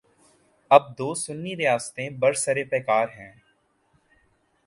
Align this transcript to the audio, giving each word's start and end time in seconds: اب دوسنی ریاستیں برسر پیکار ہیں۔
اب 0.71 0.97
دوسنی 0.97 1.55
ریاستیں 1.55 2.09
برسر 2.09 2.63
پیکار 2.69 3.07
ہیں۔ 3.07 3.31